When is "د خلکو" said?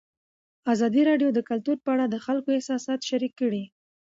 2.09-2.49